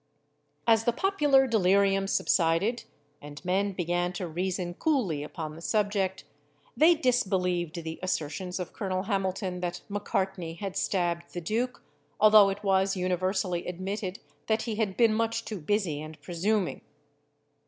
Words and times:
As 0.65 0.85
the 0.85 0.93
popular 0.93 1.45
delirium 1.45 2.07
subsided, 2.07 2.85
and 3.21 3.39
men 3.45 3.71
began 3.73 4.11
to 4.13 4.25
reason 4.27 4.73
coolly 4.73 5.21
upon 5.21 5.55
the 5.55 5.61
subject, 5.61 6.23
they 6.75 6.95
disbelieved 6.95 7.75
the 7.83 7.99
assertions 8.01 8.59
of 8.59 8.73
Colonel 8.73 9.03
Hamilton 9.03 9.59
that 9.59 9.81
Macartney 9.89 10.55
had 10.55 10.75
stabbed 10.75 11.33
the 11.35 11.41
duke, 11.41 11.83
although 12.19 12.49
it 12.49 12.63
was 12.63 12.97
universally 12.97 13.67
admitted 13.67 14.17
that 14.47 14.63
he 14.63 14.73
had 14.77 14.97
been 14.97 15.13
much 15.13 15.45
too 15.45 15.59
busy 15.61 16.01
and 16.01 16.19
presuming. 16.19 16.81